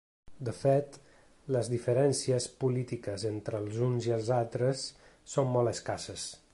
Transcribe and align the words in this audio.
De 0.47 0.53
fet, 0.59 0.95
les 1.55 1.69
diferències 1.73 2.47
polítiques 2.65 3.27
entre 3.35 3.61
els 3.65 3.79
uns 3.89 4.09
i 4.11 4.15
els 4.19 4.35
altres 4.41 4.87
són 5.37 5.55
molt 5.57 5.75
escasses. 5.79 6.31